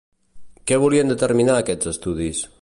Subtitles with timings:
[0.71, 2.43] Què volien determinar aquests estudis?